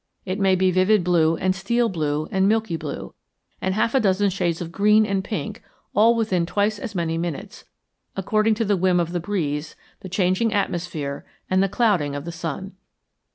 It 0.25 0.39
may 0.39 0.55
be 0.55 0.71
vivid 0.71 1.03
blue 1.03 1.37
and 1.37 1.55
steel 1.55 1.87
blue 1.87 2.27
and 2.31 2.47
milky 2.47 2.75
blue, 2.75 3.13
and 3.61 3.75
half 3.75 3.93
a 3.93 3.99
dozen 3.99 4.31
shades 4.31 4.59
of 4.59 4.71
green 4.71 5.05
and 5.05 5.23
pink 5.23 5.61
all 5.93 6.15
within 6.15 6.47
twice 6.47 6.79
as 6.79 6.95
many 6.95 7.19
minutes, 7.19 7.65
according 8.15 8.55
to 8.55 8.65
the 8.65 8.75
whim 8.75 8.99
of 8.99 9.11
the 9.11 9.19
breeze, 9.19 9.75
the 9.99 10.09
changing 10.09 10.53
atmosphere, 10.53 11.23
and 11.51 11.61
the 11.61 11.69
clouding 11.69 12.15
of 12.15 12.25
the 12.25 12.31
sun. 12.31 12.71